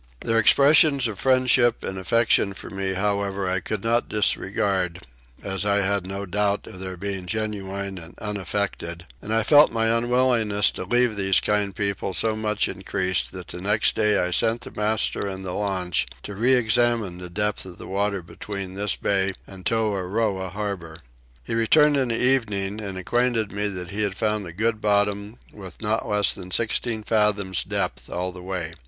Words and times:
Their 0.21 0.39
expressions 0.39 1.07
of 1.07 1.19
friendship 1.19 1.83
and 1.83 1.95
affection 1.99 2.55
for 2.55 2.71
me 2.71 2.95
however 2.95 3.47
I 3.47 3.59
could 3.59 3.83
not 3.83 4.09
disregard, 4.09 5.01
as 5.43 5.63
I 5.63 5.85
had 5.85 6.07
no 6.07 6.25
doubt 6.25 6.65
of 6.65 6.79
their 6.79 6.97
being 6.97 7.27
genuine 7.27 7.99
and 7.99 8.17
unaffected, 8.17 9.05
and 9.21 9.31
I 9.31 9.43
felt 9.43 9.71
my 9.71 9.95
unwillingness 9.95 10.71
to 10.71 10.85
leave 10.85 11.15
these 11.15 11.39
kind 11.39 11.75
people 11.75 12.15
so 12.15 12.35
much 12.35 12.67
increased 12.67 13.31
that 13.33 13.49
the 13.49 13.61
next 13.61 13.93
day 13.95 14.17
I 14.17 14.31
sent 14.31 14.61
the 14.61 14.71
master 14.71 15.27
in 15.27 15.43
the 15.43 15.53
launch 15.53 16.07
to 16.23 16.33
reexamine 16.33 17.19
the 17.19 17.29
depth 17.29 17.63
of 17.67 17.79
water 17.79 18.23
between 18.23 18.73
this 18.73 18.95
bay 18.95 19.33
and 19.45 19.63
Toahroah 19.67 20.49
harbour. 20.53 20.97
He 21.43 21.53
returned 21.53 21.95
in 21.95 22.07
the 22.07 22.19
evening 22.19 22.81
and 22.81 22.97
acquainted 22.97 23.51
me 23.51 23.67
that 23.67 23.91
he 23.91 24.09
found 24.09 24.47
a 24.47 24.51
good 24.51 24.81
bottom 24.81 25.37
with 25.53 25.79
not 25.79 26.09
less 26.09 26.33
than 26.33 26.49
sixteen 26.49 27.03
fathoms 27.03 27.63
depth 27.63 28.09
all 28.09 28.31
the 28.31 28.41
way. 28.41 28.73